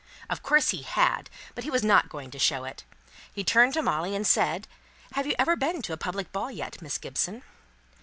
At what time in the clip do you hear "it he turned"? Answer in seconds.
2.65-3.75